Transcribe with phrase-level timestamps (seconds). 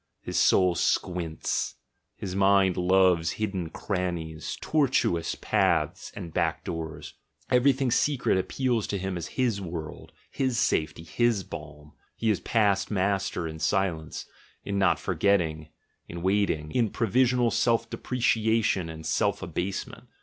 [0.23, 1.75] His soul squints;
[2.15, 7.13] his mind loves hidden crannies, tortuous paths and back doors,
[7.51, 12.89] everything secret appeals to him as his world, his safety, his balm; he is past
[12.89, 14.25] master in silence,
[14.65, 15.69] in not for getting,
[16.07, 20.07] in waiting, in provisional self depreciation and self abasement.